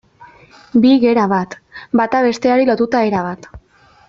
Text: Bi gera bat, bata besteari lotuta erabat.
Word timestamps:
Bi 0.85 0.93
gera 1.03 1.25
bat, 1.33 1.53
bata 2.01 2.23
besteari 2.29 2.67
lotuta 2.71 3.05
erabat. 3.13 3.49